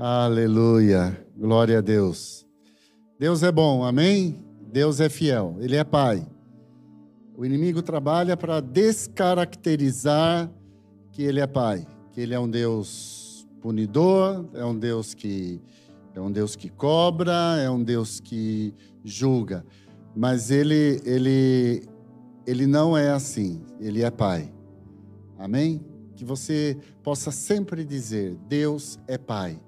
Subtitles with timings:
[0.00, 1.26] Aleluia.
[1.36, 2.46] Glória a Deus.
[3.18, 4.38] Deus é bom, amém?
[4.70, 6.24] Deus é fiel, Ele é Pai.
[7.36, 10.48] O inimigo trabalha para descaracterizar
[11.10, 15.60] que Ele é Pai, que Ele é um Deus punidor, é um Deus que
[16.14, 18.72] é um Deus que cobra, é um Deus que
[19.02, 19.66] julga.
[20.14, 21.82] Mas Ele, Ele,
[22.46, 23.60] Ele não é assim.
[23.80, 24.48] Ele é Pai.
[25.36, 25.84] Amém?
[26.14, 29.60] Que você possa sempre dizer: Deus é Pai.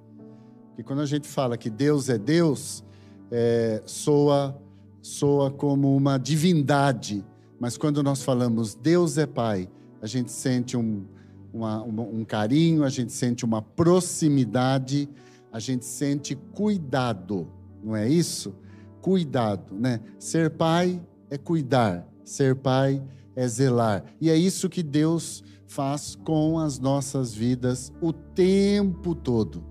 [0.81, 2.83] E quando a gente fala que Deus é Deus,
[3.31, 4.59] é, soa,
[5.03, 7.23] soa como uma divindade.
[7.61, 9.69] Mas quando nós falamos Deus é Pai,
[10.01, 11.05] a gente sente um,
[11.53, 15.07] uma, um carinho, a gente sente uma proximidade,
[15.53, 17.47] a gente sente cuidado,
[17.85, 18.55] não é isso?
[19.03, 20.01] Cuidado, né?
[20.19, 23.03] Ser pai é cuidar, ser pai
[23.37, 24.03] é zelar.
[24.19, 29.70] E é isso que Deus faz com as nossas vidas o tempo todo.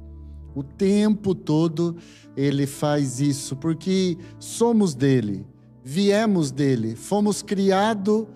[0.59, 1.95] O tempo todo
[2.35, 5.45] ele faz isso, porque somos dele,
[5.81, 8.27] viemos dele, fomos criados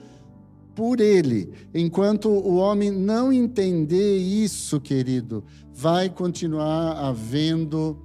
[0.74, 1.52] por ele.
[1.74, 5.44] Enquanto o homem não entender isso, querido,
[5.74, 8.02] vai continuar havendo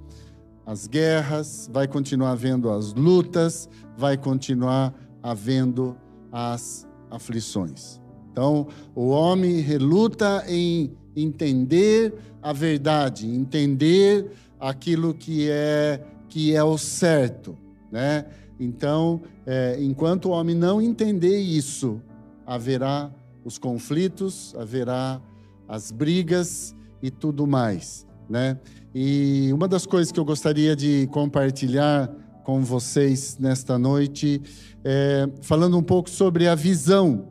[0.65, 5.95] as guerras, vai continuar havendo as lutas, vai continuar havendo
[6.29, 8.01] as aflições.
[8.39, 16.77] Então, o homem reluta em entender a verdade, entender aquilo que é que é o
[16.77, 17.57] certo,
[17.91, 18.27] né?
[18.57, 22.01] Então, é, enquanto o homem não entender isso,
[22.47, 23.11] haverá
[23.43, 25.19] os conflitos, haverá
[25.67, 26.73] as brigas
[27.03, 28.57] e tudo mais, né?
[28.95, 32.09] E uma das coisas que eu gostaria de compartilhar
[32.45, 34.41] com vocês nesta noite
[34.81, 37.28] é falando um pouco sobre a visão.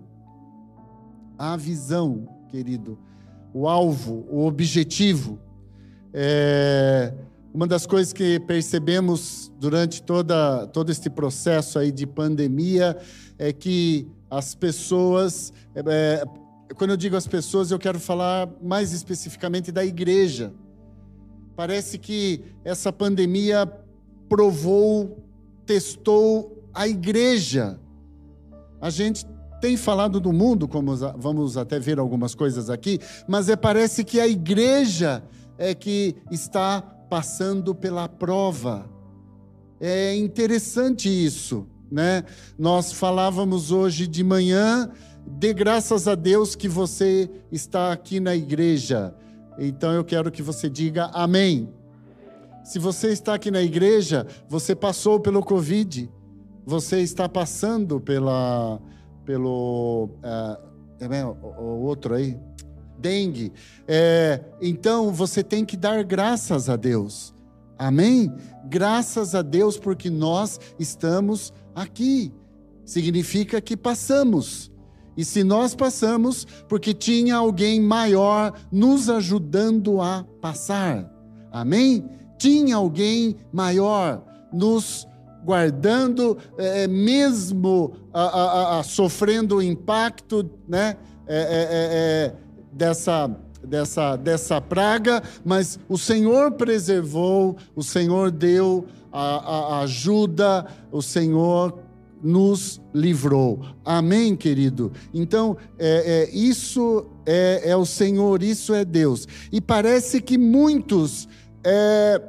[1.39, 2.99] A visão, querido
[3.53, 5.39] o alvo, o objetivo.
[6.13, 7.13] É,
[7.53, 12.97] uma das coisas que percebemos durante toda, todo este processo aí de pandemia
[13.39, 16.25] é que as pessoas, é, é,
[16.75, 20.53] quando eu digo as pessoas, eu quero falar mais especificamente da igreja.
[21.57, 23.67] Parece que essa pandemia
[24.29, 25.25] provou,
[25.67, 27.81] testou a igreja.
[28.81, 29.27] A gente
[29.61, 34.21] tem falado do mundo, como vamos até ver algumas coisas aqui, mas é, parece que
[34.21, 35.23] a igreja
[35.57, 38.89] é que está passando pela prova.
[39.81, 42.25] É interessante isso, né?
[42.59, 44.91] Nós falávamos hoje de manhã,
[45.27, 49.15] dê graças a Deus que você está aqui na igreja.
[49.59, 51.69] Então eu quero que você diga amém.
[52.65, 56.09] Se você está aqui na igreja, você passou pelo Covid,
[56.67, 58.81] você está passando pela
[59.29, 62.35] pelo uh, o, o outro aí,
[62.99, 63.53] dengue.
[63.87, 67.35] É, então você tem que dar graças a Deus.
[67.79, 68.33] Amém?
[68.65, 72.33] Graças a Deus porque nós estamos aqui.
[72.87, 74.73] Significa que passamos.
[75.15, 81.07] E se nós passamos, porque tinha alguém maior nos ajudando a passar.
[81.53, 82.09] Amém?
[82.39, 85.07] Tinha alguém maior nos
[85.49, 90.95] guardando, é, é, mesmo a, a, a, sofrendo o impacto né,
[91.27, 91.89] é, é, é,
[92.31, 92.35] é,
[92.71, 93.35] dessa,
[93.67, 101.79] dessa, dessa praga, mas o Senhor preservou, o Senhor deu a, ajuda, o Senhor
[102.23, 103.63] nos livrou.
[103.83, 104.93] Amém, querido?
[105.15, 109.27] Então, é, isso é, é, o Senhor, isso é Deus.
[109.51, 111.27] E parece que muitos
[111.65, 112.21] é,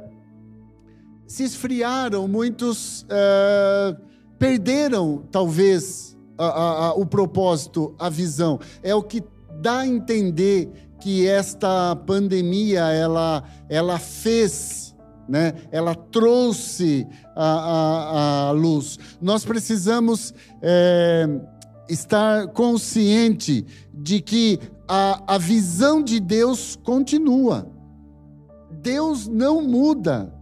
[1.30, 3.96] se esfriaram, muitos uh,
[4.36, 8.58] perderam, talvez, a, a, a, o propósito, a visão.
[8.82, 9.22] É o que
[9.60, 10.68] dá a entender
[11.00, 14.92] que esta pandemia ela, ela fez,
[15.28, 15.54] né?
[15.70, 18.98] ela trouxe a, a luz.
[19.22, 21.28] Nós precisamos é,
[21.88, 23.64] estar consciente
[23.94, 24.58] de que
[24.88, 27.70] a, a visão de Deus continua.
[28.82, 30.39] Deus não muda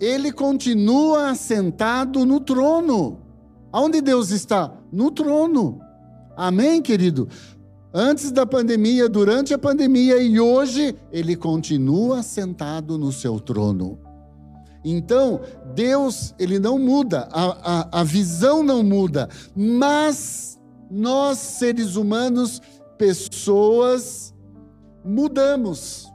[0.00, 3.18] ele continua sentado no trono.
[3.72, 4.72] Aonde Deus está?
[4.92, 5.80] No trono.
[6.36, 7.28] Amém, querido?
[7.92, 13.98] Antes da pandemia, durante a pandemia e hoje, ele continua sentado no seu trono.
[14.84, 15.40] Então,
[15.74, 17.44] Deus, ele não muda, a,
[17.90, 20.60] a, a visão não muda, mas
[20.90, 22.60] nós, seres humanos,
[22.96, 24.34] pessoas,
[25.04, 26.06] mudamos.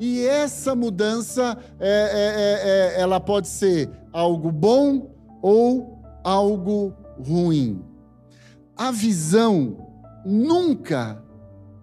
[0.00, 7.84] E essa mudança, é, é, é, é, ela pode ser algo bom ou algo ruim.
[8.74, 9.76] A visão
[10.24, 11.22] nunca,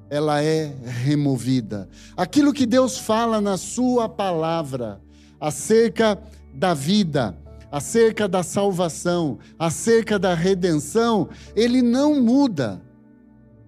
[0.10, 1.88] ela é removida.
[2.16, 5.00] Aquilo que Deus fala na Sua palavra
[5.40, 6.18] acerca
[6.56, 7.38] da vida,
[7.72, 12.81] acerca da salvação, acerca da redenção, ele não muda.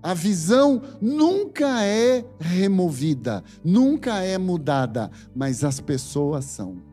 [0.02, 6.90] A visão nunca é removida, nunca é mudada, mas as pessoas são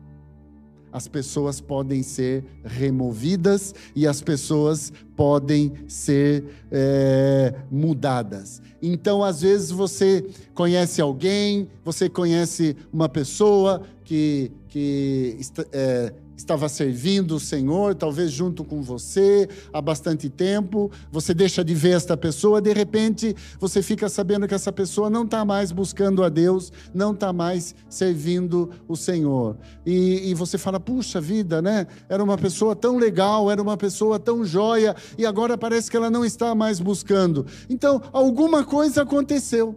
[0.97, 8.61] as pessoas podem ser removidas e as pessoas podem ser é, mudadas.
[8.81, 10.25] Então, às vezes, você
[10.55, 15.37] conhece alguém, você conhece uma pessoa que, que
[15.71, 21.73] é, estava servindo o Senhor, talvez junto com você há bastante tempo, você deixa de
[21.73, 26.23] ver esta pessoa, de repente você fica sabendo que essa pessoa não está mais buscando
[26.23, 29.57] a Deus, não está mais servindo o Senhor.
[29.85, 31.87] E, e, você fala, puxa vida, né?
[32.07, 36.09] Era uma pessoa tão legal, era uma pessoa tão joia, e agora parece que ela
[36.09, 37.45] não está mais buscando.
[37.69, 39.75] Então, alguma coisa aconteceu.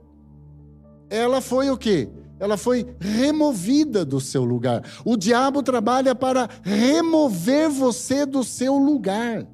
[1.09, 2.09] Ela foi o quê?
[2.41, 4.83] Ela foi removida do seu lugar.
[5.05, 9.47] O diabo trabalha para remover você do seu lugar.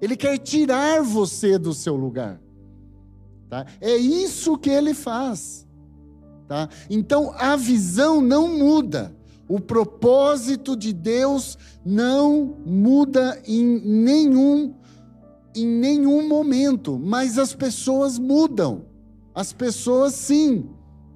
[0.00, 2.40] Ele quer tirar você do seu lugar.
[3.48, 3.64] Tá?
[3.80, 5.64] É isso que ele faz.
[6.48, 6.68] Tá?
[6.90, 9.16] Então a visão não muda.
[9.48, 14.74] O propósito de Deus não muda em nenhum
[15.56, 18.84] em nenhum momento, mas as pessoas mudam.
[19.34, 20.68] As pessoas sim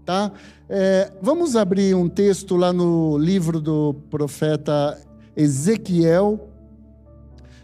[0.05, 0.33] Tá?
[0.69, 5.01] É, vamos abrir um texto lá no livro do profeta
[5.37, 6.49] Ezequiel,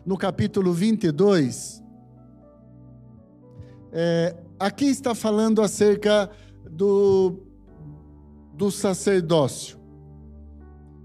[0.07, 1.83] no capítulo 22.
[3.93, 6.31] É, aqui está falando acerca
[6.71, 7.41] do,
[8.55, 9.77] do sacerdócio.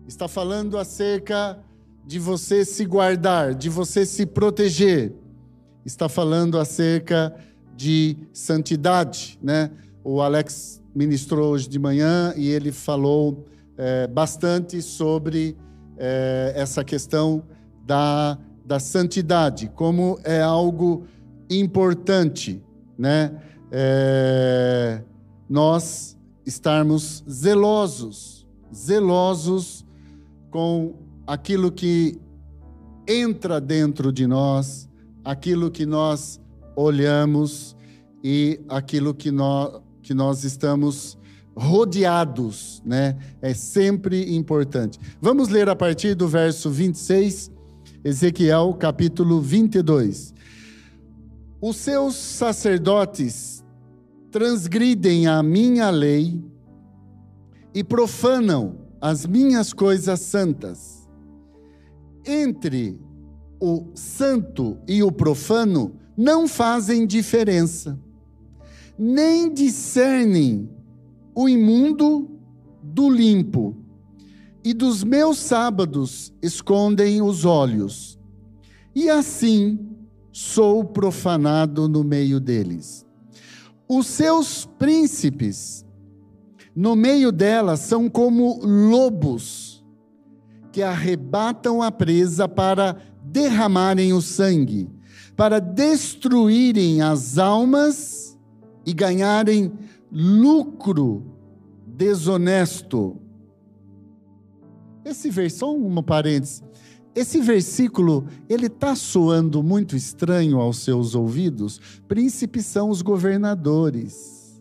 [0.08, 1.58] Está falando acerca
[2.06, 5.14] de você se guardar, de você se proteger.
[5.84, 7.36] Está falando acerca
[7.76, 9.72] de santidade, né?
[10.04, 13.46] O Alex ministrou hoje de manhã e ele falou
[13.78, 15.58] é, bastante sobre
[15.98, 17.44] é, essa questão
[17.86, 21.06] da, da santidade, como é algo
[21.50, 22.62] importante,
[22.98, 23.42] né?
[23.72, 25.02] É,
[25.50, 29.86] nós estarmos zelosos, zelosos
[30.52, 30.94] com
[31.26, 32.20] aquilo que
[33.08, 34.90] entra dentro de nós,
[35.24, 36.40] aquilo que nós
[36.76, 37.76] olhamos
[38.24, 41.18] e aquilo que nós que nós estamos
[41.56, 43.18] rodeados, né?
[43.42, 45.00] É sempre importante.
[45.22, 47.50] Vamos ler a partir do verso 26,
[48.04, 50.34] Ezequiel capítulo 22.
[51.62, 53.64] Os seus sacerdotes
[54.30, 56.44] transgridem a minha lei
[57.74, 61.08] e profanam as minhas coisas santas.
[62.26, 63.00] Entre
[63.60, 67.98] o santo e o profano não fazem diferença
[68.98, 70.70] nem discernem
[71.36, 72.30] o imundo
[72.82, 73.76] do limpo,
[74.64, 78.18] e dos meus sábados escondem os olhos.
[78.96, 79.80] E assim
[80.32, 83.06] sou profanado no meio deles.
[83.88, 85.86] Os seus príncipes,
[86.76, 89.84] no meio delas, são como lobos
[90.72, 94.90] que arrebatam a presa para derramarem o sangue,
[95.36, 98.33] para destruírem as almas
[98.86, 99.72] e ganharem
[100.12, 101.24] lucro
[101.86, 103.18] desonesto.
[105.06, 106.64] Esse versículo, um parênteses,
[107.16, 111.80] esse versículo, ele está soando muito estranho aos seus ouvidos.
[112.08, 114.60] Príncipes são os governadores.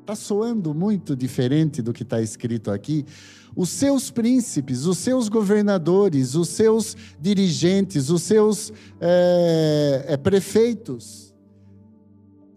[0.00, 3.06] Está soando muito diferente do que está escrito aqui.
[3.54, 11.21] Os seus príncipes, os seus governadores, os seus dirigentes, os seus é, é, prefeitos,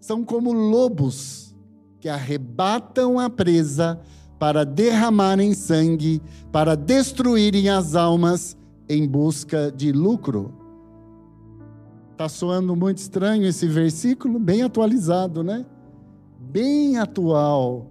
[0.06, 1.52] são como lobos
[1.98, 4.00] que arrebatam a presa
[4.38, 6.22] para derramarem sangue,
[6.52, 8.56] para destruírem as almas
[8.88, 10.54] em busca de lucro.
[12.12, 15.66] Está soando muito estranho esse versículo, bem atualizado, né?
[16.38, 17.90] Bem atual.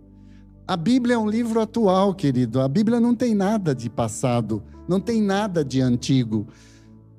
[0.66, 2.62] A Bíblia é um livro atual, querido.
[2.62, 6.48] A Bíblia não tem nada de passado, não tem nada de antigo.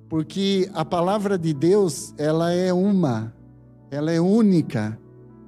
[0.09, 3.36] Porque a palavra de Deus, ela é uma
[3.91, 4.99] ela é única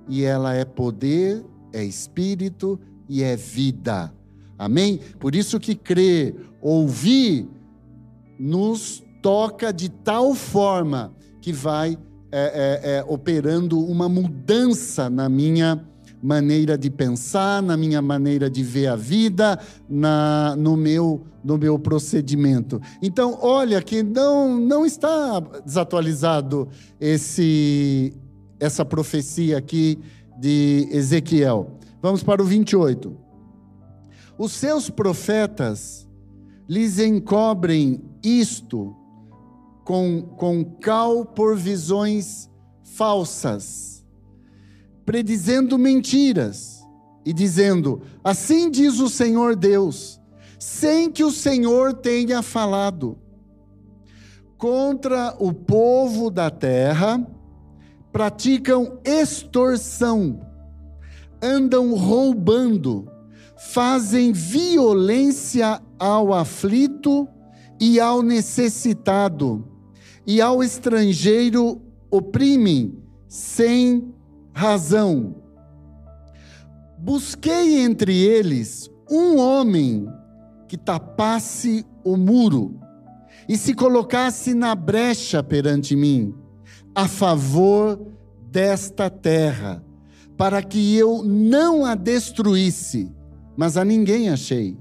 [0.08, 2.78] e ela é poder, é espírito
[3.08, 4.12] e é vida.
[4.58, 5.00] Amém?
[5.18, 7.48] Por isso que crer, ouvir,
[8.38, 11.98] nos toca de tal forma que vai
[12.30, 15.82] é, é, é, operando uma mudança na minha
[16.22, 21.78] maneira de pensar, na minha maneira de ver a vida, na, no, meu, no meu
[21.78, 22.80] procedimento.
[23.00, 26.68] Então, olha que não, não está desatualizado
[27.00, 28.12] esse,
[28.60, 29.98] essa profecia aqui
[30.38, 31.78] de Ezequiel.
[32.00, 33.16] Vamos para o 28.
[34.38, 36.08] Os seus profetas
[36.68, 38.94] lhes encobrem isto
[39.84, 42.48] com, com cal por visões
[42.82, 44.04] falsas,
[45.04, 46.78] predizendo mentiras
[47.24, 50.20] e dizendo: Assim diz o Senhor Deus,
[50.58, 53.18] sem que o Senhor tenha falado.
[54.56, 57.24] Contra o povo da terra,
[58.18, 60.40] praticam extorsão,
[61.40, 63.08] andam roubando,
[63.56, 67.28] fazem violência ao aflito
[67.80, 69.64] e ao necessitado
[70.26, 74.12] e ao estrangeiro oprimem sem
[74.52, 75.36] razão.
[76.98, 80.08] Busquei entre eles um homem
[80.66, 82.80] que tapasse o muro
[83.48, 86.34] e se colocasse na brecha perante mim,
[86.98, 87.96] a favor
[88.50, 89.80] desta terra,
[90.36, 93.08] para que eu não a destruísse,
[93.56, 94.76] mas a ninguém achei.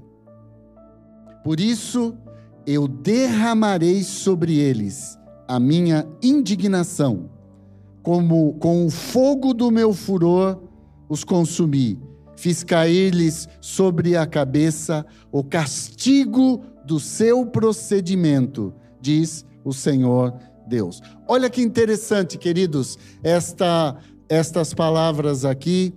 [1.44, 2.16] Por isso
[2.66, 7.30] eu derramarei sobre eles a minha indignação,
[8.02, 10.60] como com o fogo do meu furor
[11.08, 12.02] os consumi.
[12.36, 20.34] Fiz cair-lhes sobre a cabeça o castigo do seu procedimento, diz o Senhor
[20.68, 21.00] Deus.
[21.26, 23.96] Olha que interessante, queridos, esta,
[24.28, 25.94] estas palavras aqui,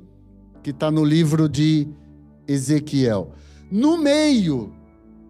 [0.64, 1.88] que está no livro de
[2.48, 3.34] Ezequiel.
[3.72, 4.74] No meio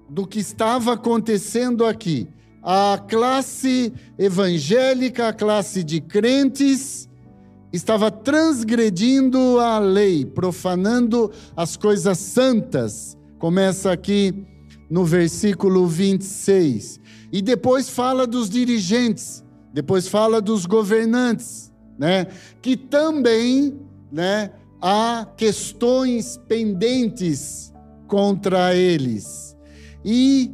[0.10, 2.28] do que estava acontecendo aqui,
[2.62, 7.10] a classe evangélica, a classe de crentes,
[7.72, 13.18] estava transgredindo a lei, profanando as coisas santas.
[13.40, 14.46] Começa aqui
[14.92, 17.00] no versículo 26.
[17.32, 19.42] E depois fala dos dirigentes,
[19.74, 22.28] depois fala dos governantes, né?
[22.62, 23.80] Que também,
[24.12, 27.74] né, há questões pendentes
[28.06, 29.56] contra eles.
[30.04, 30.54] E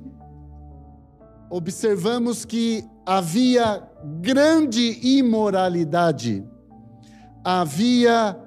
[1.50, 3.82] observamos que havia
[4.22, 6.46] grande imoralidade,
[7.44, 8.38] havia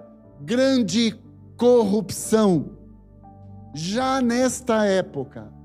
[0.40, 1.18] grande
[1.56, 2.76] corrupção,
[3.74, 5.59] já nesta época.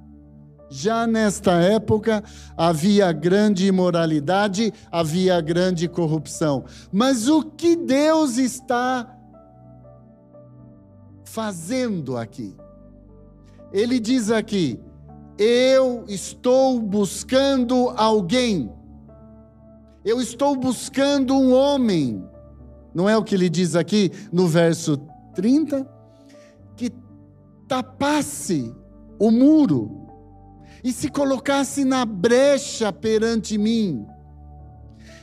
[0.70, 2.24] Já nesta época
[2.58, 6.66] havia grande imoralidade, havia grande corrupção.
[6.92, 9.16] Mas o que Deus está
[11.24, 12.56] fazendo aqui?
[13.72, 14.80] Ele diz aqui:
[15.38, 18.72] eu estou buscando alguém.
[20.04, 22.24] Eu estou buscando um homem.
[22.94, 24.98] Não é o que ele diz aqui no verso
[25.34, 25.86] 30?
[26.78, 26.90] Que
[27.68, 28.74] tapasse
[29.20, 30.05] o muro
[30.86, 34.06] e se colocasse na brecha perante mim.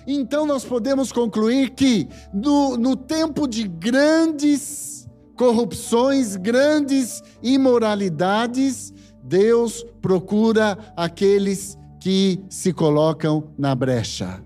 [0.04, 8.92] Então nós podemos concluir que no, no tempo de grandes corrupções, grandes imoralidades,
[9.23, 14.42] Deus procura aqueles que se colocam na brecha.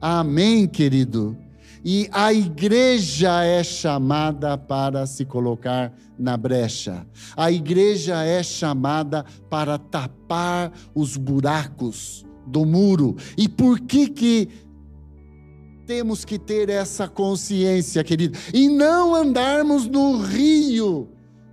[0.00, 1.38] Amém, querido?
[1.84, 7.06] E a igreja é chamada para se colocar na brecha.
[7.36, 13.16] A igreja é chamada para tapar os buracos do muro.
[13.36, 14.48] E por que que
[15.86, 18.38] temos que ter essa consciência, querido?
[18.52, 21.08] E não andarmos no rio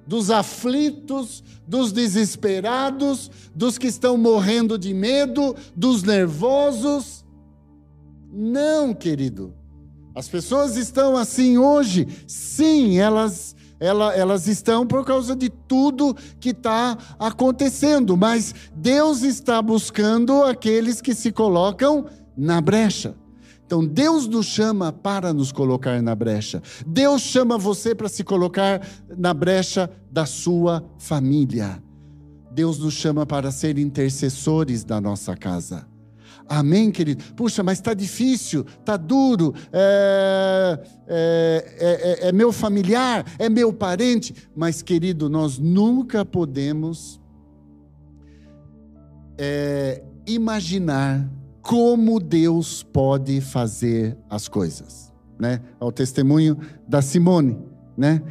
[0.05, 7.25] dos aflitos, dos desesperados, dos que estão morrendo de medo, dos nervosos.
[8.31, 9.56] Não, querido.
[10.17, 12.07] As pessoas estão assim hoje.
[12.25, 20.43] Sim, elas, elas, estão por causa de tudo que está acontecendo, mas Deus está buscando
[20.43, 23.13] aqueles que se colocam na brecha.
[23.63, 26.63] Então Deus nos chama para nos colocar na brecha.
[26.87, 28.81] Deus chama você para se colocar
[29.15, 31.79] na brecha da sua família.
[32.51, 35.85] Deus nos chama para ser intercessores da nossa casa.
[36.49, 37.23] Amém, querido?
[37.35, 44.33] Puxa, mas está difícil, está duro, é, é, é, é, meu familiar, é meu parente.
[44.55, 47.19] Mas, querido, nós nunca podemos
[49.37, 51.29] é, imaginar
[51.61, 55.61] como Deus pode fazer as coisas, né?
[55.79, 57.59] É o testemunho da Simone,
[57.97, 58.21] né?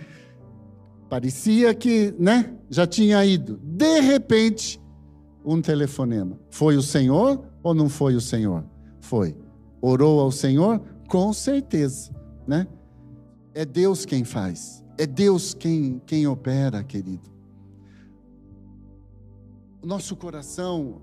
[1.08, 3.60] Parecia que, né, já tinha ido.
[3.62, 4.80] De repente,
[5.44, 6.38] um telefonema.
[6.50, 8.64] Foi o Senhor ou não foi o Senhor?
[9.00, 9.36] Foi.
[9.80, 10.80] Orou ao Senhor?
[11.08, 12.10] Com certeza,
[12.46, 12.66] né?
[13.54, 14.84] É Deus quem faz.
[14.96, 17.28] É Deus quem, quem opera, querido.
[19.82, 21.00] O nosso coração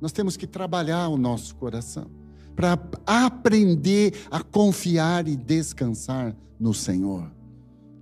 [0.00, 2.10] nós temos que trabalhar o nosso coração.
[2.56, 7.32] para aprender a confiar e descansar no Senhor.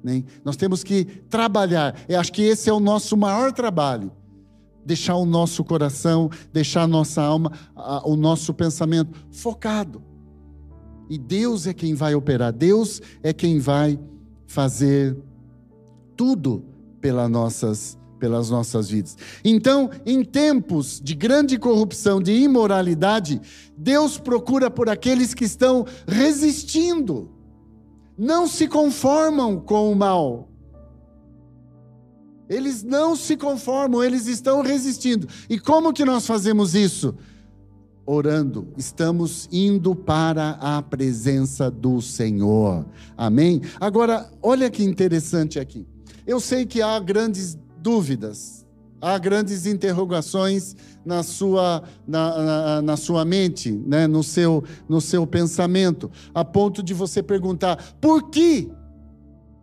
[0.02, 0.24] Né?
[0.44, 1.94] Nós temos que trabalhar.
[2.08, 4.10] Eu acho que esse é o nosso maior trabalho.
[4.84, 10.02] Deixar o nosso coração, deixar a nossa alma, a, o nosso pensamento focado.
[11.08, 13.98] E Deus é quem vai operar, Deus é quem vai
[14.46, 15.16] fazer
[16.16, 16.64] tudo
[17.00, 19.16] pelas nossas, pelas nossas vidas.
[19.44, 23.40] Então, em tempos de grande corrupção, de imoralidade,
[23.76, 27.30] Deus procura por aqueles que estão resistindo
[28.20, 30.49] não se conformam com o mal.
[32.50, 35.28] Eles não se conformam, eles estão resistindo.
[35.48, 37.14] E como que nós fazemos isso?
[38.04, 42.84] Orando, estamos indo para a presença do Senhor.
[43.16, 43.62] Amém?
[43.80, 45.86] Agora, olha que interessante aqui.
[46.26, 48.60] Eu sei que há grandes dúvidas
[49.00, 54.06] há grandes interrogações na sua, na, na, na, sua mente, né?
[54.06, 58.70] no, seu, no seu pensamento, a ponto de você perguntar: por que,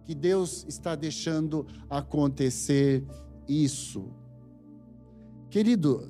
[0.07, 3.03] que Deus está deixando acontecer
[3.47, 4.09] isso?
[5.49, 6.09] Querido,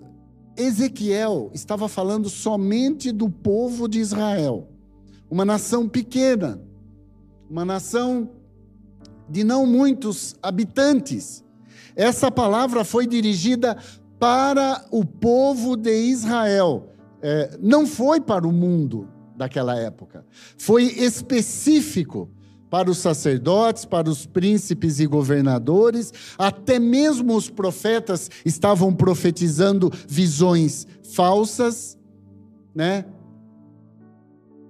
[0.55, 4.69] Ezequiel estava falando somente do povo de Israel,
[5.29, 6.61] uma nação pequena,
[7.49, 8.29] uma nação
[9.27, 11.43] de não muitos habitantes
[11.97, 13.75] essa palavra foi dirigida
[14.19, 20.23] para o povo de Israel, é, não foi para o mundo daquela época.
[20.59, 22.29] Foi específico
[22.69, 30.85] para os sacerdotes, para os príncipes e governadores, até mesmo os profetas estavam profetizando visões
[31.03, 31.97] falsas,
[32.75, 33.05] né?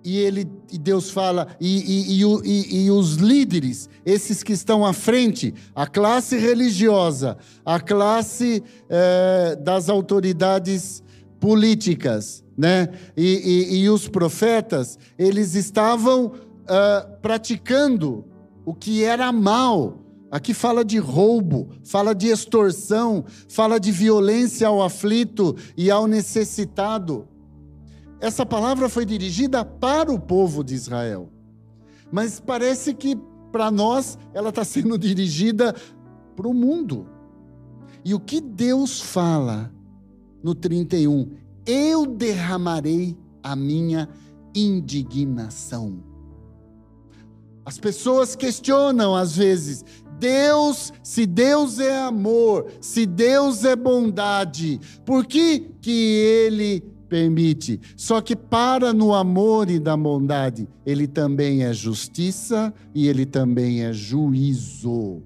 [0.08, 4.94] e, ele, e Deus fala, e, e, e, e, os líderes, esses que estão à
[4.94, 11.04] frente, a classe religiosa, a classe é, das autoridades
[11.42, 12.88] políticas, né?
[13.18, 16.32] E, os profetas, eles estavam
[16.70, 18.26] uh, praticando
[18.66, 20.04] o que era mal.
[20.30, 27.28] Aqui fala de roubo, fala de extorsão, fala de violência ao aflito e ao necessitado
[28.20, 31.30] essa palavra foi dirigida para o povo de Israel.
[32.12, 33.16] Mas parece que
[33.52, 35.76] para nós ela está sendo dirigida
[36.36, 37.08] para o mundo.
[38.04, 39.72] E o que Deus fala
[40.44, 41.30] no 31?
[41.66, 44.10] Eu derramarei a minha
[44.56, 46.04] indignação.
[47.68, 49.84] As pessoas questionam às vezes,
[50.18, 57.82] Deus, se Deus é amor, se Deus é bondade, por que que ele permite.
[57.98, 63.84] Só que para no amor e da bondade, ele também é justiça e ele também
[63.84, 65.22] é juízo.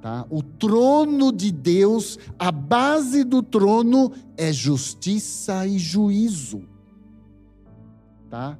[0.00, 0.24] Tá?
[0.30, 6.62] O trono de Deus, a base do trono é justiça e juízo.
[8.30, 8.56] Tá?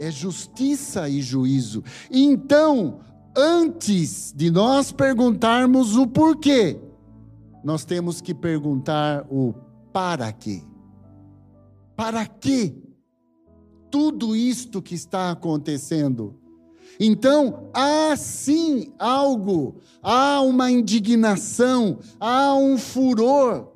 [0.00, 1.84] É justiça e juízo.
[2.10, 3.00] Então,
[3.36, 6.80] antes de nós perguntarmos o porquê,
[7.62, 9.54] nós temos que perguntar o
[9.92, 10.62] para quê.
[11.94, 12.82] Para que
[13.90, 16.40] tudo isto que está acontecendo?
[16.98, 23.69] Então, há sim algo, há uma indignação, há um furor.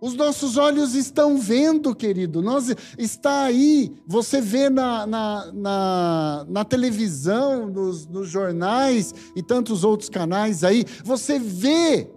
[0.00, 2.40] Os nossos olhos estão vendo, querido.
[2.40, 9.82] Nós, está aí, você vê na, na, na, na televisão, nos, nos jornais e tantos
[9.82, 12.08] outros canais aí, você vê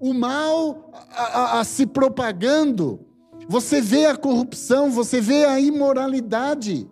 [0.00, 3.00] o mal a, a, a se propagando.
[3.48, 6.88] Você vê a corrupção, você vê a imoralidade.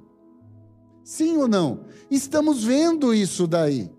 [1.03, 1.81] Sim ou não?
[2.11, 3.91] Estamos vendo isso daí.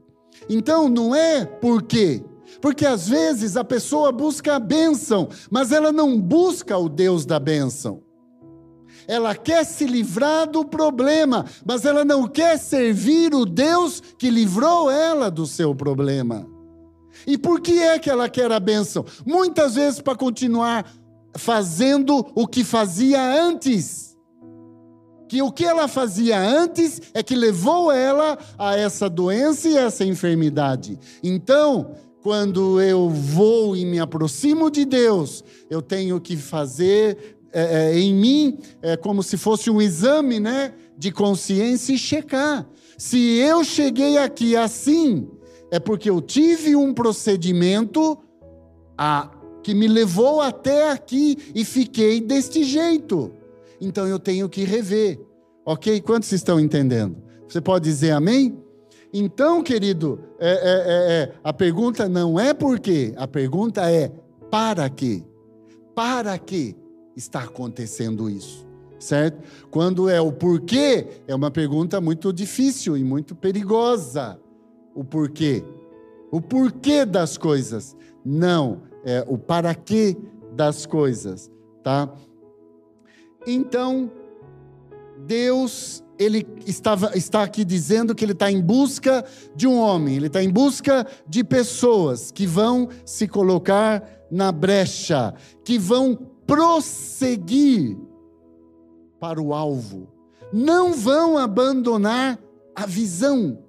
[0.48, 2.24] Então, não é por quê?
[2.62, 7.40] Porque às vezes a pessoa busca a bênção, mas ela não busca o Deus da
[7.40, 8.02] bênção.
[9.08, 14.90] Ela quer se livrar do problema, mas ela não quer servir o Deus que livrou
[14.90, 16.48] ela do seu problema.
[17.26, 19.06] E por que é que ela quer a bênção?
[19.26, 20.86] Muitas vezes para continuar
[21.38, 24.16] fazendo o que fazia antes.
[25.28, 30.06] Que o que ela fazia antes é que levou ela a essa doença e essa
[30.06, 31.00] enfermidade.
[31.24, 38.00] Então, quando eu vou e me aproximo de Deus, eu tenho que fazer é, é,
[38.00, 42.68] em mim é, como se fosse um exame né, de consciência e checar.
[42.98, 45.30] Se eu cheguei aqui assim,
[45.70, 48.18] é porque eu tive um procedimento
[48.98, 49.30] a
[49.62, 53.34] que me levou até aqui e fiquei deste jeito.
[53.80, 55.20] Então eu tenho que rever.
[55.64, 56.02] Ok?
[56.02, 57.18] Quantos estão entendendo?
[57.48, 58.65] Você pode dizer amém?
[59.18, 64.12] Então, querido, é, é, é, é, a pergunta não é por quê, a pergunta é
[64.52, 65.24] para quê?
[65.96, 66.76] Para que
[67.16, 68.66] está acontecendo isso?
[69.00, 69.42] certo?
[69.70, 74.38] Quando é o porquê, é uma pergunta muito difícil e muito perigosa.
[74.94, 75.64] O porquê.
[76.32, 77.96] O porquê das coisas.
[78.26, 80.18] Não, é o para quê
[80.54, 81.52] das coisas,
[81.84, 82.12] tá?
[83.46, 84.12] Então,
[85.26, 89.26] Deus, ele estava, está aqui dizendo que ele está em busca
[89.56, 95.34] de um homem, ele está em busca de pessoas que vão se colocar na brecha,
[95.64, 96.16] que vão
[96.48, 97.98] prosseguir
[99.20, 100.08] para o alvo,
[100.54, 102.40] não vão abandonar
[102.76, 103.60] a visão.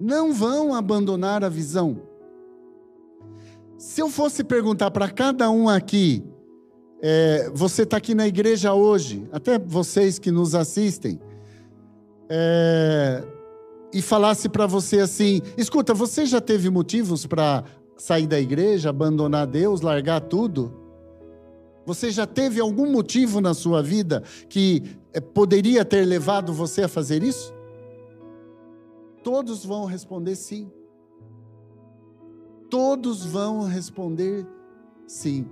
[0.00, 2.02] Não vão abandonar a visão.
[3.78, 6.24] Se eu fosse perguntar para cada um aqui,
[7.02, 11.20] é, você está aqui na igreja hoje, até vocês que nos assistem,
[12.28, 13.22] é,
[13.92, 17.64] e falasse para você assim: escuta, você já teve motivos para
[17.96, 20.84] sair da igreja, abandonar Deus, largar tudo?
[21.86, 26.88] Você já teve algum motivo na sua vida que é, poderia ter levado você a
[26.88, 27.54] fazer isso?
[29.22, 30.70] Todos vão responder sim.
[32.70, 34.46] Todos vão responder
[35.06, 35.46] sim,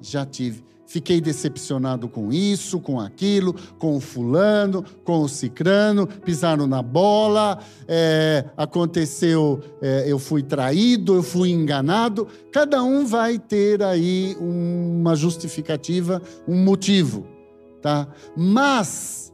[0.00, 0.64] já tive.
[0.86, 7.58] Fiquei decepcionado com isso, com aquilo, com o fulano, com o cicrano, pisaram na bola,
[7.88, 12.28] é, aconteceu, é, eu fui traído, eu fui enganado.
[12.52, 17.26] Cada um vai ter aí uma justificativa, um motivo,
[17.82, 18.06] tá?
[18.36, 19.32] Mas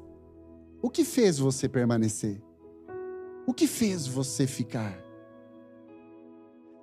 [0.81, 2.41] o que fez você permanecer?
[3.47, 4.99] O que fez você ficar?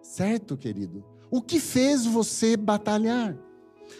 [0.04, 1.04] Certo, querido?
[1.32, 3.36] O que fez você batalhar?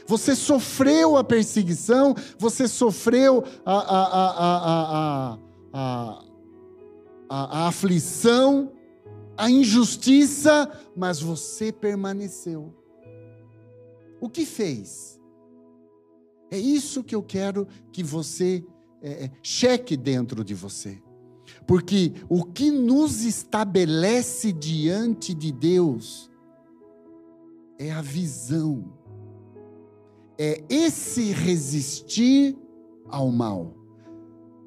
[0.08, 5.38] Você sofreu a perseguição, você sofreu a, a,
[5.74, 6.24] a,
[7.30, 8.72] a, aflição,
[9.38, 12.74] a injustiça, mas você permaneceu.
[14.20, 15.20] O que fez?
[16.52, 18.66] É isso que eu quero que você
[19.02, 21.02] é, é cheque dentro de você.
[21.66, 26.30] Porque o que nos estabelece diante de Deus
[27.78, 28.92] é a visão,
[30.40, 32.58] é esse resistir
[33.10, 33.76] ao mal.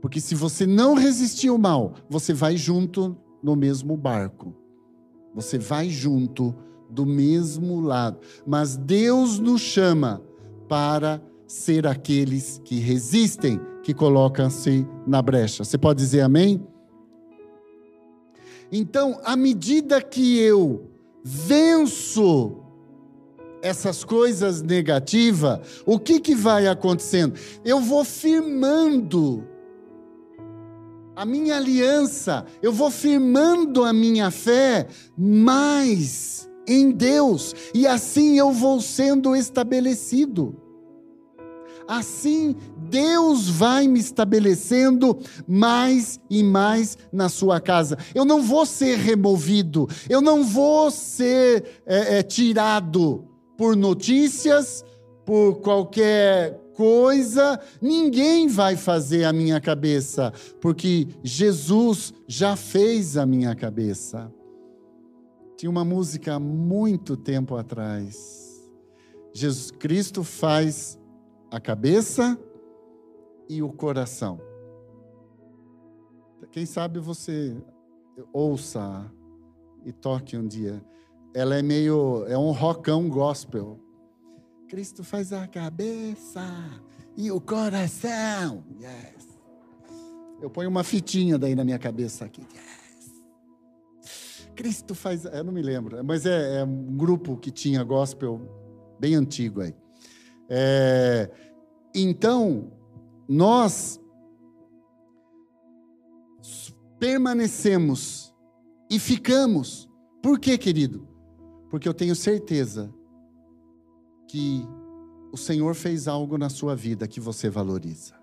[0.02, 4.54] Porque se você não resistir ao mal, você vai junto no mesmo barco.
[5.34, 6.54] Você vai junto
[6.90, 8.18] do mesmo lado.
[8.46, 10.22] Mas Deus nos chama
[10.68, 15.64] para ser aqueles que resistem, que colocam-se na brecha.
[15.64, 16.62] Você pode dizer amém?
[18.70, 20.90] Então, à medida que eu
[21.24, 22.61] venço
[23.62, 27.38] essas coisas negativas, o que, que vai acontecendo?
[27.64, 29.46] Eu vou firmando
[31.14, 38.50] a minha aliança, eu vou firmando a minha fé mais em Deus, e assim eu
[38.50, 40.56] vou sendo estabelecido.
[41.86, 42.54] Assim,
[42.88, 47.98] Deus vai me estabelecendo mais e mais na sua casa.
[48.14, 54.84] Eu não vou ser removido, eu não vou ser é, é, tirado por notícias,
[55.24, 63.54] por qualquer coisa, ninguém vai fazer a minha cabeça, porque Jesus já fez a minha
[63.54, 64.32] cabeça.
[65.56, 68.68] Tinha uma música muito tempo atrás.
[69.32, 70.98] Jesus Cristo faz
[71.50, 72.38] a cabeça
[73.48, 74.40] e o coração.
[76.50, 77.56] Quem sabe você
[78.32, 79.10] ouça
[79.84, 80.84] e toque um dia.
[81.34, 83.80] Ela é meio, é um rockão gospel.
[84.68, 86.42] Cristo faz a cabeça
[87.16, 88.64] e o coração.
[88.78, 89.28] Yes.
[90.40, 92.42] Eu ponho uma fitinha daí na minha cabeça aqui.
[92.42, 93.22] Yes.
[94.54, 98.40] Cristo faz, eu não me lembro, mas é, é um grupo que tinha gospel
[98.98, 99.74] bem antigo aí.
[100.48, 101.30] É,
[101.94, 102.70] então,
[103.28, 104.00] nós
[106.98, 108.34] permanecemos
[108.90, 109.88] e ficamos.
[110.22, 111.11] Por quê, querido?
[111.72, 112.92] Porque eu tenho certeza
[114.28, 114.62] que
[115.32, 118.14] o Senhor fez algo na sua vida que você valoriza.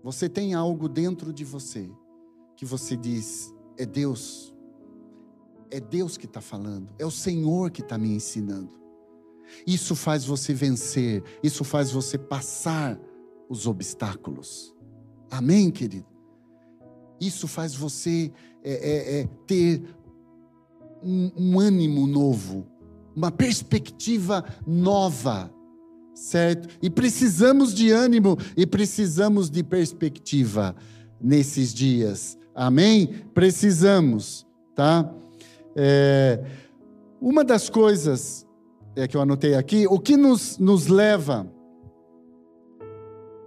[0.00, 1.90] Você tem algo dentro de você
[2.56, 4.54] que você diz: é Deus,
[5.72, 8.80] é Deus que está falando, é o Senhor que está me ensinando.
[9.66, 12.96] Isso faz você vencer, isso faz você passar
[13.48, 14.72] os obstáculos.
[15.32, 16.06] Amém, querido?
[17.20, 19.82] Isso faz você é, é, é, ter
[21.04, 22.66] um, um ânimo novo,
[23.14, 25.50] uma perspectiva nova,
[26.14, 26.68] certo?
[26.82, 30.74] E precisamos de ânimo e precisamos de perspectiva
[31.20, 32.38] nesses dias.
[32.54, 33.24] Amém?
[33.32, 35.12] Precisamos, tá?
[35.76, 36.44] É,
[37.20, 38.46] uma das coisas
[38.94, 41.50] é, que eu anotei aqui, o que nos, nos leva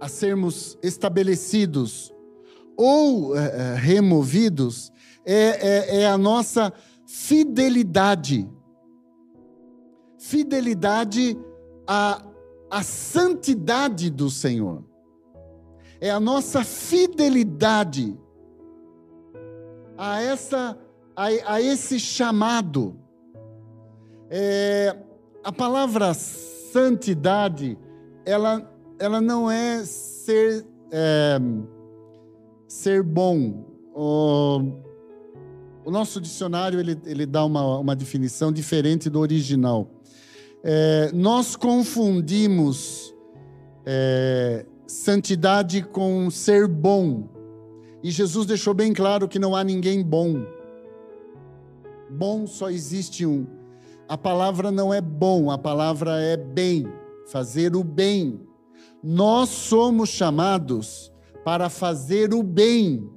[0.00, 2.12] a sermos estabelecidos
[2.76, 4.92] ou é, removidos
[5.24, 6.72] é, é, é a nossa
[7.08, 8.46] fidelidade.
[10.18, 11.38] Fidelidade
[11.86, 12.22] à,
[12.70, 14.84] à santidade do Senhor.
[16.00, 18.14] É a nossa fidelidade
[19.96, 20.78] a, essa,
[21.16, 22.94] a, a esse chamado.
[24.28, 24.94] É,
[25.42, 27.78] a palavra santidade,
[28.26, 31.38] ela, ela não é ser, é,
[32.68, 33.64] ser bom.
[33.94, 34.87] O,
[35.88, 39.88] o, nosso dicionário ele, ele dá uma, uma definição diferente do original.
[40.62, 43.14] É, nós confundimos
[43.86, 47.26] é, santidade com ser bom.
[48.02, 50.44] E Jesus deixou bem claro que não há ninguém bom.
[52.10, 53.46] Bom só existe um.
[54.06, 56.86] A palavra não é bom, a palavra é bem,
[57.30, 58.40] fazer o bem.
[59.02, 61.10] Nós somos chamados
[61.44, 63.10] para fazer o bem,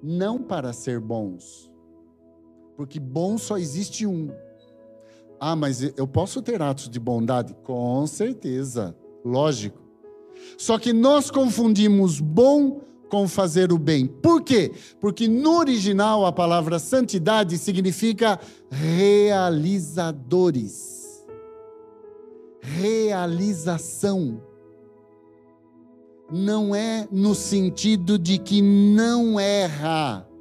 [0.00, 1.71] não para ser bons.
[2.82, 4.28] Porque bom só existe um.
[5.38, 7.54] Ah, mas eu posso ter atos de bondade?
[7.62, 8.92] Com certeza,
[9.24, 9.80] lógico.
[10.58, 14.08] Só que nós confundimos bom com fazer o bem.
[14.08, 14.72] Por quê?
[15.00, 21.24] Porque no original a palavra santidade significa realizadores.
[22.60, 24.42] Realização.
[26.32, 30.31] Não é no sentido de que não erra.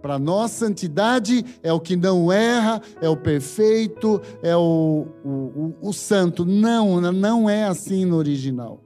[0.00, 5.74] Para nós, santidade é o que não erra, é o perfeito, é o, o, o,
[5.88, 6.44] o santo.
[6.44, 8.82] Não, não é assim no original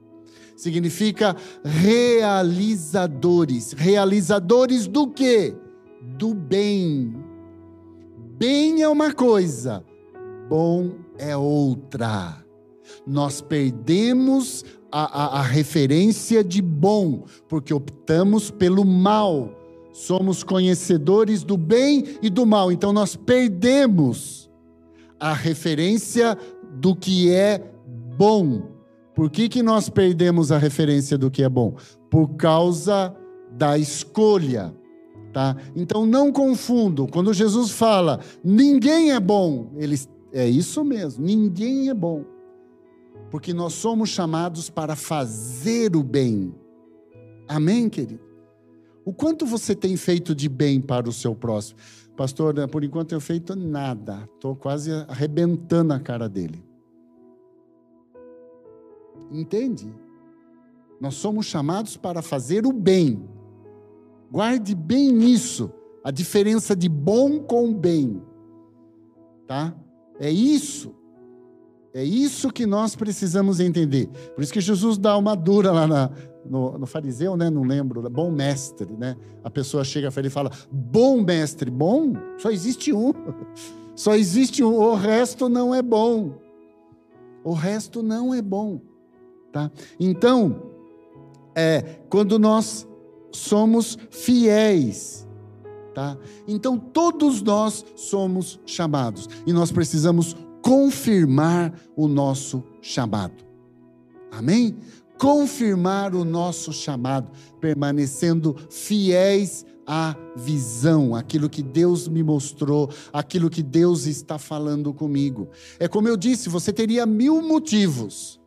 [0.55, 3.73] significa realizadores.
[3.73, 5.53] Realizadores do quê?
[6.17, 7.13] Do bem.
[8.37, 9.83] Bem é uma coisa,
[10.49, 12.43] bom é outra.
[13.05, 19.49] Nós perdemos a, a, a referência de bom, porque optamos pelo mal.
[19.95, 24.49] Somos conhecedores do bem e do mal, então nós perdemos
[25.19, 26.37] a referência
[26.79, 27.63] do que é
[28.17, 28.75] bom
[29.15, 31.75] por que, que nós perdemos a referência do que é bom?
[32.11, 33.15] Por causa
[33.49, 34.75] da escolha.
[35.31, 35.55] Tá?
[35.73, 37.07] Então não confundam.
[37.07, 39.97] Quando Jesus fala, ninguém é bom, ele,
[40.33, 42.25] é isso mesmo, ninguém é bom.
[43.31, 46.53] Porque nós somos chamados para fazer o bem.
[47.47, 48.34] Amém, querido?
[49.05, 51.79] O quanto você tem feito de bem para o seu próximo?
[52.17, 54.27] Pastor, por enquanto eu feito nada.
[54.33, 56.63] Estou quase arrebentando a cara dele.
[59.31, 59.93] Entende?
[60.99, 63.23] Nós somos chamados para fazer o bem.
[64.31, 65.71] Guarde bem isso,
[66.03, 68.21] a diferença de bom com bem.
[69.45, 69.75] Tá?
[70.19, 70.95] É isso.
[71.93, 74.07] É isso que nós precisamos entender.
[74.33, 76.11] Por isso que Jesus dá uma dura lá na,
[76.49, 77.49] no, no, fariseu, né?
[77.49, 78.07] Não lembro.
[78.09, 79.15] Bom mestre, né?
[79.43, 82.13] A pessoa chega para ele e fala: Bom mestre, bom?
[82.37, 83.13] Só existe um.
[83.95, 84.73] Só existe um.
[84.73, 86.33] O resto não é bom.
[87.43, 88.81] O resto não é bom.
[89.51, 89.71] Tá?
[89.99, 90.73] Então,
[91.55, 92.87] é, quando nós
[93.31, 95.25] somos fiéis,
[95.93, 96.17] tá?
[96.47, 103.45] Então todos nós somos chamados e nós precisamos confirmar o nosso chamado.
[104.31, 104.75] Amém?
[105.25, 113.63] Confirmar o nosso chamado, permanecendo fiéis à visão, aquilo que Deus me mostrou, aquilo que
[113.63, 115.49] Deus está falando comigo.
[115.79, 118.39] É como eu disse, você teria mil motivos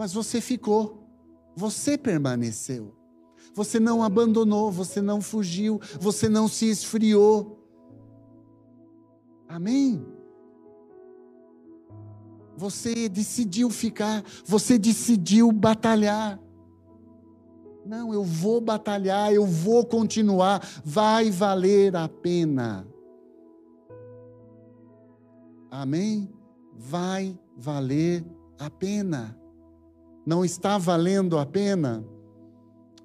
[0.00, 1.06] mas você ficou,
[1.54, 2.96] você permaneceu.
[3.54, 7.68] Você não abandonou, você não fugiu, você não se esfriou.
[9.46, 10.02] Amém?
[12.60, 16.38] Você decidiu ficar, você decidiu batalhar.
[17.86, 22.86] Não, eu vou batalhar, eu vou continuar, vai valer a pena.
[25.70, 26.30] Amém?
[26.76, 28.26] Vai valer
[28.58, 29.34] a pena.
[30.26, 32.04] Não está valendo a pena?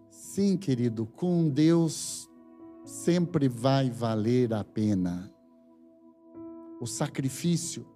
[0.09, 2.29] Sim, querido, com Deus
[2.83, 5.33] sempre vai valer a pena.
[6.81, 7.94] O sacrifício,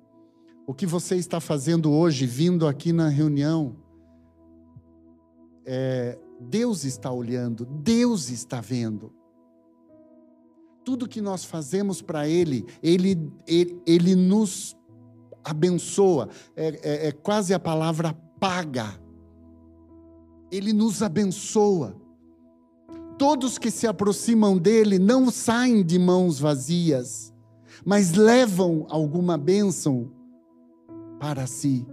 [0.69, 3.75] o que você está fazendo hoje, vindo aqui na reunião,
[5.65, 9.11] é, Deus está olhando, Deus está vendo.
[10.85, 14.77] Tudo que nós fazemos para Ele, Ele, Ele, Ele nos
[15.43, 16.29] abençoa.
[16.55, 19.01] É, é, é quase a palavra paga
[20.51, 21.95] ele nos abençoa.
[23.17, 27.33] Todos que se aproximam dele não saem de mãos vazias,
[27.83, 30.18] mas levam alguma bênção
[31.19, 31.85] para si.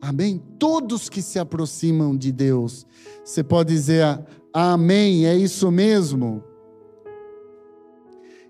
[0.00, 0.42] Amém?
[0.58, 2.86] Todos que se aproximam de Deus.
[3.24, 4.04] Você pode dizer
[4.52, 6.44] amém, é isso mesmo?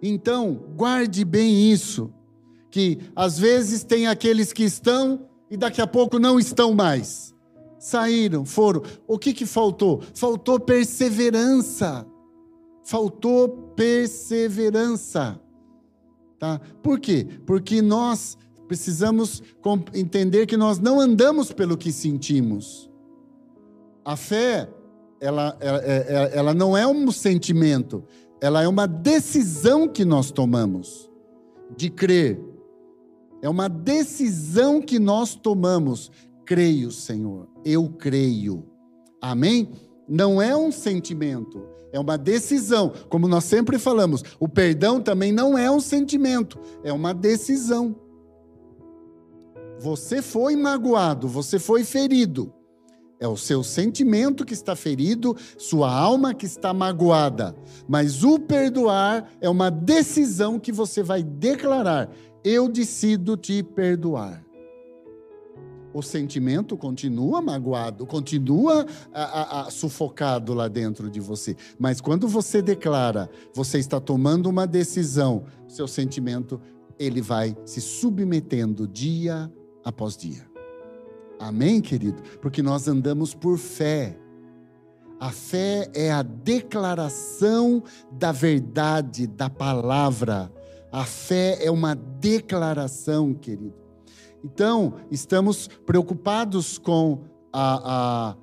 [0.02, 2.12] Então, guarde bem isso,
[2.70, 7.34] que às vezes tem aqueles que estão e daqui a pouco não estão mais.
[7.78, 8.82] Saíram, foram.
[9.06, 10.02] O que, que faltou?
[10.14, 12.06] Faltou perseverança.
[12.84, 15.40] Faltou perseverança.
[16.38, 16.60] Tá?
[16.82, 17.26] Por quê?
[17.46, 19.42] Porque nós precisamos
[19.94, 22.90] entender que nós não andamos pelo que sentimos.
[24.04, 24.68] A fé,
[25.20, 28.04] ela, ela, é, é, ela não é um sentimento,
[28.40, 31.10] ela é uma decisão que nós tomamos
[31.76, 32.40] de crer.
[33.42, 36.10] É uma decisão que nós tomamos.
[36.44, 38.64] Creio, Senhor, eu creio.
[39.20, 39.70] Amém?
[40.08, 42.92] Não é um sentimento, é uma decisão.
[43.08, 47.96] Como nós sempre falamos, o perdão também não é um sentimento, é uma decisão.
[49.78, 52.52] Você foi magoado, você foi ferido.
[53.18, 57.56] É o seu sentimento que está ferido, sua alma que está magoada.
[57.88, 62.10] Mas o perdoar é uma decisão que você vai declarar:
[62.44, 64.44] eu decido te perdoar.
[65.94, 68.84] O sentimento continua magoado, continua
[69.14, 71.56] a, a, a, sufocado lá dentro de você.
[71.78, 76.60] Mas quando você declara, você está tomando uma decisão, seu sentimento
[76.98, 79.50] ele vai se submetendo dia
[79.86, 80.44] após dia.
[81.38, 82.20] Amém, querido?
[82.42, 84.18] Porque nós andamos por fé.
[85.20, 90.52] A fé é a declaração da verdade, da palavra.
[90.90, 93.74] A fé é uma declaração, querido.
[94.44, 97.20] Então, estamos preocupados com
[97.52, 98.34] a,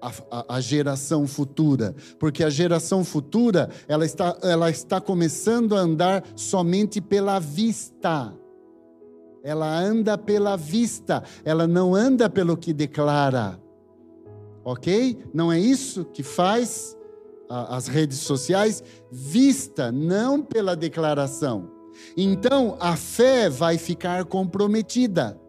[0.00, 5.80] a, a, a, geração futura, porque a geração futura ela está, ela está começando a
[5.80, 8.34] andar somente pela vista.
[9.46, 13.56] Ela anda pela vista, ela não anda pelo que declara.
[14.64, 15.16] Ok?
[15.32, 16.96] Não é isso que faz
[17.48, 18.82] as redes sociais?
[19.08, 21.70] Vista, não pela declaração.
[22.16, 25.40] Então a fé vai ficar comprometida.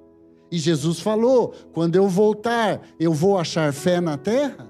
[0.51, 4.69] E Jesus falou: quando eu voltar, eu vou achar fé na terra?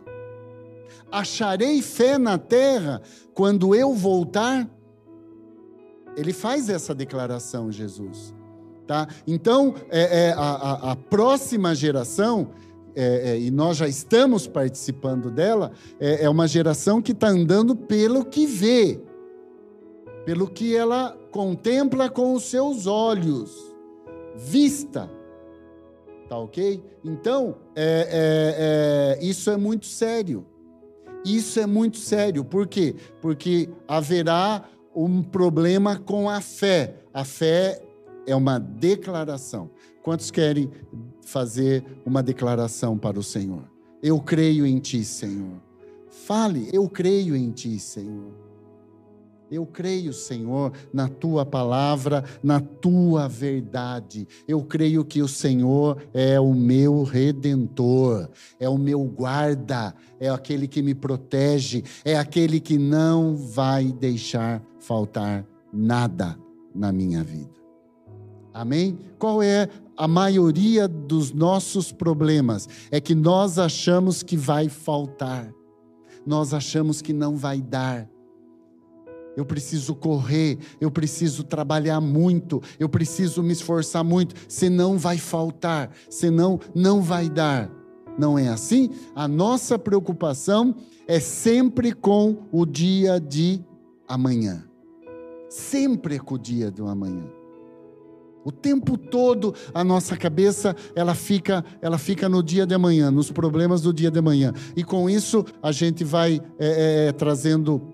[1.11, 3.01] Acharei fé na terra
[3.33, 4.69] quando eu voltar?
[6.15, 8.36] Ele faz essa declaração, Jesus.
[8.87, 9.05] Tá?
[9.27, 12.51] Então, é, é a, a, próxima geração,
[12.95, 17.75] é, é, e nós já estamos participando dela, é, é uma geração que está andando
[17.75, 19.01] pelo que vê,
[20.25, 23.53] pelo que ela contempla com os seus olhos,
[24.37, 25.11] vista.
[26.29, 26.81] Tá ok?
[27.03, 30.45] Então, é, isso é muito sério.
[31.25, 32.43] Isso é muito sério.
[32.45, 32.95] Por quê?
[33.21, 34.63] Porque haverá
[34.95, 36.95] um problema com a fé.
[37.13, 37.81] A fé
[38.27, 39.71] é uma declaração.
[40.03, 40.69] Quantos querem
[41.25, 43.63] fazer uma declaração para o Senhor?
[44.03, 45.61] Eu creio em Ti, Senhor.
[46.09, 48.33] Fale, eu creio em Ti, Senhor.
[49.49, 54.27] Eu creio, Senhor, na tua palavra, na tua verdade.
[54.45, 60.67] Eu creio que o Senhor é o meu redentor, é o meu guarda, é aquele
[60.67, 66.37] que me protege, é aquele que não vai deixar faltar nada
[66.75, 67.57] na minha vida.
[68.57, 68.97] Amém?
[69.19, 72.67] Qual é a maioria dos nossos problemas?
[72.89, 75.53] É que nós achamos que vai faltar,
[76.25, 78.09] nós achamos que não vai dar.
[79.35, 85.91] Eu preciso correr, eu preciso trabalhar muito, eu preciso me esforçar muito, senão vai faltar,
[86.09, 87.69] senão não vai dar.
[88.17, 88.89] Não é assim?
[89.13, 90.73] A nossa preocupação
[91.07, 93.63] é sempre com o dia de
[94.07, 94.67] amanhã.
[95.47, 97.36] Sempre com o dia do amanhã.
[98.47, 103.29] O tempo todo a nossa cabeça ela fica, ela fica no dia de amanhã, nos
[103.29, 104.53] problemas do dia de amanhã.
[104.73, 107.93] E com isso a gente vai é, é, trazendo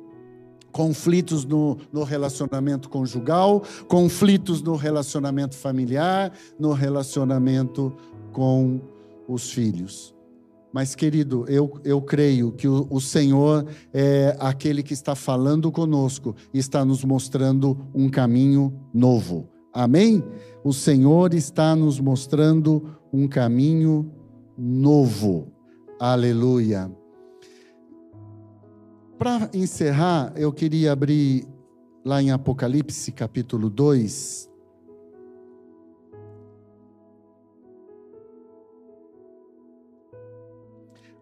[0.72, 7.92] conflitos no, no relacionamento conjugal, conflitos no relacionamento familiar, no relacionamento
[8.32, 8.80] com
[9.28, 10.13] os filhos.
[10.72, 16.36] Mas, querido, eu, eu creio que o, o Senhor é aquele que está falando conosco
[16.54, 19.53] e está nos mostrando um caminho novo.
[19.74, 20.24] Amém?
[20.63, 24.11] O Senhor está nos mostrando um caminho
[24.55, 25.51] novo.
[25.99, 26.91] Aleluia.
[29.17, 31.47] Para encerrar, eu queria abrir
[32.05, 34.49] lá em Apocalipse capítulo 2.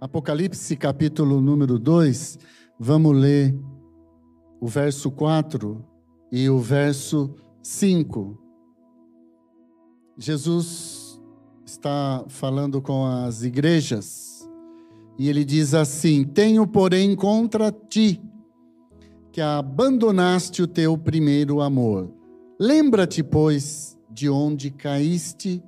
[0.01, 2.39] Apocalipse capítulo número 2,
[2.79, 3.55] vamos ler
[4.59, 5.85] o verso 4
[6.31, 8.40] e o verso 5.
[10.17, 11.21] Jesus
[11.65, 14.49] está falando com as igrejas
[15.17, 18.21] e ele diz assim: Tenho, porém, contra ti
[19.31, 22.11] que abandonaste o teu primeiro amor.
[22.59, 25.63] Lembra-te, pois, de onde caíste,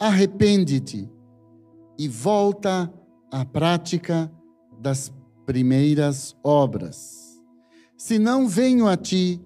[0.00, 1.08] arrepende-te
[1.98, 2.92] e volta
[3.30, 4.32] à prática
[4.80, 5.12] das
[5.46, 7.40] primeiras obras.
[7.96, 9.40] Se não venho a ti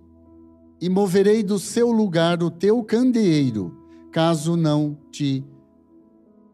[0.80, 3.75] e moverei do seu lugar o teu candeeiro,
[4.16, 5.44] caso não te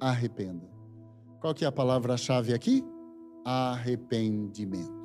[0.00, 0.68] arrependa.
[1.40, 2.84] Qual que é a palavra-chave aqui?
[3.44, 5.00] Arrependimento.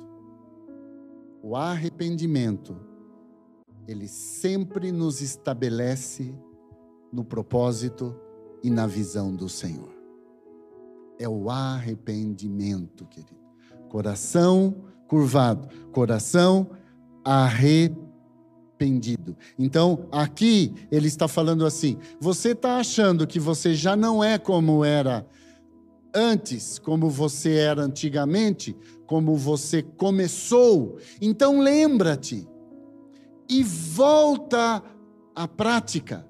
[1.40, 2.76] O arrependimento,
[3.86, 6.36] ele sempre nos estabelece
[7.12, 8.12] no propósito
[8.60, 9.94] e na visão do Senhor.
[11.16, 13.38] É o arrependimento, querido.
[13.88, 14.74] Coração
[15.06, 16.70] curvado, coração
[17.24, 18.07] arrependido.
[19.58, 24.84] Então, aqui ele está falando assim: você está achando que você já não é como
[24.84, 25.26] era
[26.14, 28.76] antes, como você era antigamente,
[29.06, 30.98] como você começou.
[31.20, 32.46] Então lembra-te
[33.48, 34.82] e volta
[35.34, 36.27] à prática.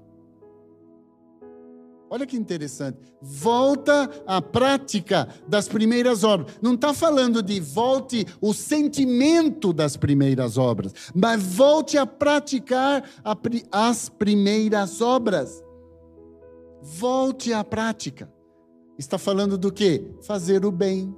[2.09, 2.97] Olha que interessante.
[3.21, 6.55] Volta à prática das primeiras obras.
[6.59, 13.07] Não está falando de volte o sentimento das primeiras obras, mas volte a praticar
[13.71, 15.63] as primeiras obras.
[16.81, 18.31] Volte à prática.
[18.97, 20.11] Está falando do que?
[20.21, 21.15] Fazer o bem.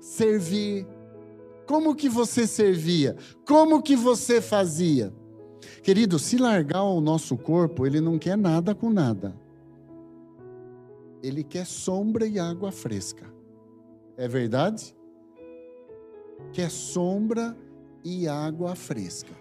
[0.00, 0.86] Servir.
[1.66, 3.16] Como que você servia?
[3.46, 5.12] Como que você fazia?
[5.82, 9.34] Querido, se largar o nosso corpo, ele não quer nada com nada.
[11.22, 13.26] Ele quer sombra e água fresca.
[14.16, 14.94] É verdade?
[16.52, 17.56] Quer sombra
[18.04, 19.32] e água fresca,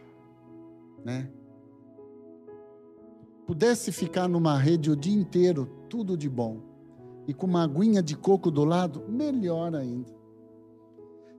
[1.04, 1.30] né?
[3.46, 6.60] pudesse ficar numa rede o dia inteiro, tudo de bom,
[7.28, 10.12] e com uma aguinha de coco do lado, melhor ainda.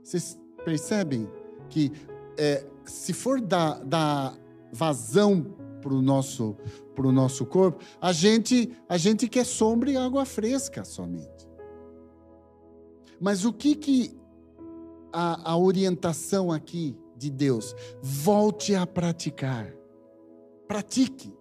[0.03, 1.28] Vocês percebem
[1.68, 1.93] que
[2.39, 4.34] é, se for dar, dar
[4.72, 5.42] vazão
[5.80, 6.56] para o nosso,
[6.94, 11.48] pro nosso corpo, a gente, a gente quer sombra e água fresca somente.
[13.20, 14.18] Mas o que que
[15.12, 17.74] a, a orientação aqui de Deus?
[18.02, 19.72] Volte a praticar.
[20.66, 21.32] Pratique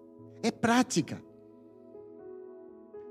[0.42, 1.22] é prática.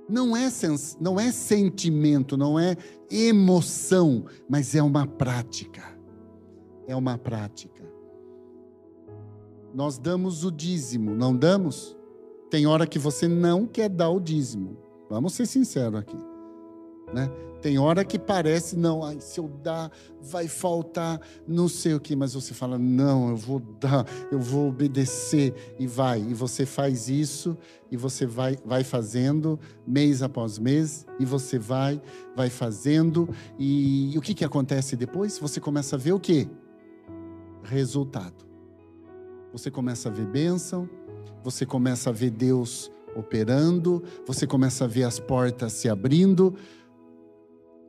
[0.08, 2.78] Não é, sens, não é sentimento, não é
[3.10, 5.84] emoção, mas é uma prática.
[6.88, 7.75] É uma prática.
[9.76, 11.98] Nós damos o dízimo, não damos?
[12.50, 14.78] Tem hora que você não quer dar o dízimo.
[15.10, 16.16] Vamos ser sinceros aqui.
[17.14, 17.30] Né?
[17.62, 22.16] Tem hora que parece, não, ai, se eu dar, vai faltar não sei o que,
[22.16, 26.22] mas você fala, não, eu vou dar, eu vou obedecer, e vai.
[26.22, 27.58] E você faz isso,
[27.92, 32.02] e você vai, vai fazendo, mês após mês, e você vai,
[32.34, 33.28] vai fazendo,
[33.60, 35.38] e, e o que, que acontece depois?
[35.38, 36.48] Você começa a ver o quê?
[37.64, 38.45] Resultado.
[39.56, 40.90] Você começa a ver bênção,
[41.42, 46.54] você começa a ver Deus operando, você começa a ver as portas se abrindo,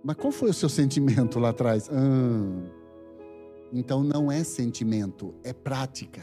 [0.04, 1.90] mas qual foi o seu sentimento lá atrás?
[1.90, 2.70] Ah,
[3.72, 6.22] então não é sentimento, é prática.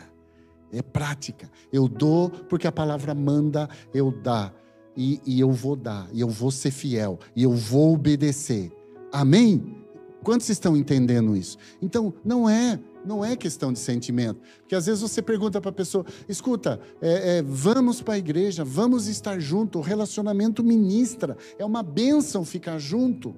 [0.72, 1.52] É prática.
[1.74, 4.56] Eu dou porque a palavra manda eu dar.
[4.96, 8.72] E, e eu vou dar, e eu vou ser fiel, e eu vou obedecer.
[9.12, 9.83] Amém?
[10.24, 11.58] Quantos estão entendendo isso?
[11.82, 14.40] Então, não é não é questão de sentimento.
[14.60, 18.64] Porque às vezes você pergunta para a pessoa: escuta, é, é, vamos para a igreja,
[18.64, 23.36] vamos estar junto, o relacionamento ministra, é uma bênção ficar junto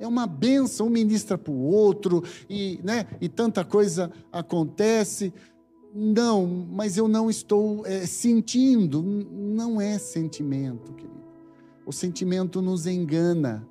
[0.00, 5.32] é uma benção, um ministra para o outro, e, né, e tanta coisa acontece.
[5.94, 9.02] Não, mas eu não estou é, sentindo.
[9.02, 11.20] Não é sentimento, querido.
[11.84, 13.68] O sentimento nos engana.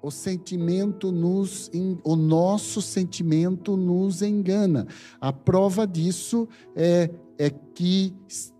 [0.00, 1.70] O sentimento nos,
[2.04, 4.86] o nosso sentimento nos engana.
[5.20, 8.14] A prova disso é, é que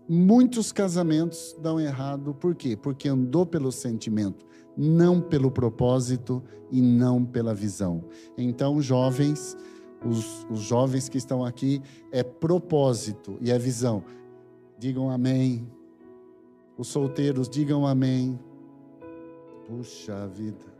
[0.07, 2.33] muitos casamentos dão errado.
[2.33, 2.75] Por quê?
[2.75, 8.05] Porque andou pelo sentimento não pelo propósito e não pela visão.
[8.37, 9.57] Então, jovens,
[10.05, 11.81] os, os jovens que estão aqui,
[12.13, 14.01] é propósito e é visão.
[14.77, 15.69] Digam amém.
[16.77, 18.39] Os solteiros, digam amém.
[19.67, 20.78] Puxa vida.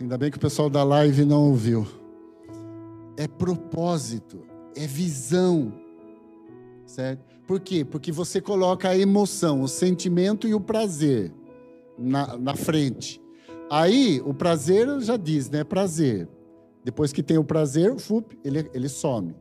[0.00, 1.86] Ainda bem que o pessoal da live não ouviu.
[3.16, 4.42] É propósito,
[4.74, 5.72] é visão,
[6.84, 7.24] certo?
[7.46, 7.84] Por quê?
[7.84, 11.32] Porque você coloca a emoção, o sentimento e o prazer
[11.96, 13.20] na, na frente.
[13.70, 15.64] Aí, o prazer já diz, né?
[15.64, 16.28] Prazer.
[16.84, 19.34] Depois que tem o prazer, fup, ele, ele some.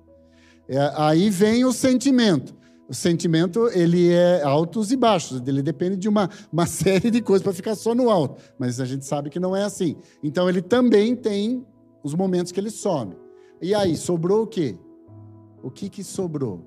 [0.68, 2.56] É, aí vem o sentimento.
[2.88, 7.44] O sentimento, ele é altos e baixos, ele depende de uma, uma série de coisas
[7.44, 8.42] para ficar só no alto.
[8.60, 9.96] Mas a gente sabe que não é assim.
[10.24, 11.66] Então, ele também tem
[12.04, 13.16] os momentos que ele some.
[13.62, 14.78] E aí, sobrou o quê?
[15.64, 16.64] O que, que sobrou?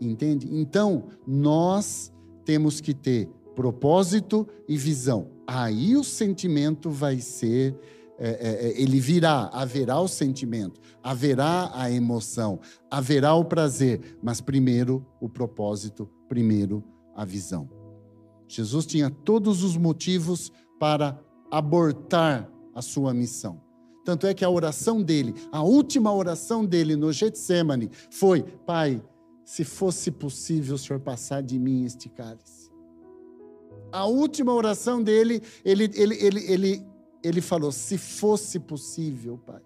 [0.00, 0.48] Entende?
[0.52, 2.12] Então, nós
[2.44, 5.30] temos que ter propósito e visão.
[5.46, 7.74] Aí o sentimento vai ser
[8.18, 12.58] é, é, é, ele virá, haverá o sentimento, haverá a emoção,
[12.90, 16.82] haverá o prazer, mas primeiro o propósito, primeiro
[17.14, 17.70] a visão.
[18.48, 20.50] Jesus tinha todos os motivos
[20.80, 23.60] para abortar a sua missão.
[24.04, 29.02] Tanto é que a oração dele, a última oração dele no Getsemane foi: Pai,
[29.44, 32.68] se fosse possível o Senhor passar de mim este cálice.
[33.92, 36.87] A última oração dele, ele, ele, ele, ele
[37.22, 39.62] ele falou: Se fosse possível, Pai.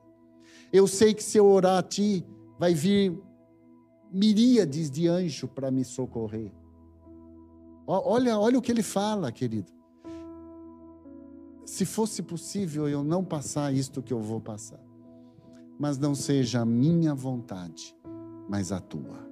[0.72, 2.24] Eu sei que se eu orar a Ti,
[2.58, 3.18] vai vir
[4.10, 6.52] miríades de anjos para me socorrer.
[7.86, 9.72] Olha, olha o que ele fala, querido.
[11.64, 14.80] Se fosse possível eu não passar isto que eu vou passar,
[15.78, 17.96] mas não seja a minha vontade,
[18.48, 19.28] mas a tua.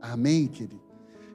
[0.00, 0.82] Amém, querido?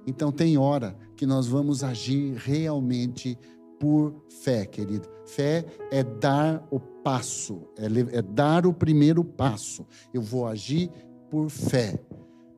[0.05, 3.37] Então tem hora que nós vamos agir realmente
[3.79, 5.07] por fé, querido.
[5.25, 9.85] Fé é dar o passo, é, é, dar o primeiro passo.
[10.13, 10.89] Eu vou agir
[11.29, 11.99] por fé.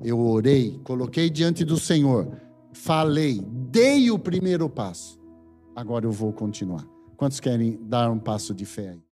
[0.01, 2.31] Eu orei, coloquei diante do Senhor,
[2.71, 5.19] falei, dei o primeiro passo.
[5.75, 6.85] Agora eu vou continuar.
[7.17, 9.08] Quantos querem dar um passo de fé aí?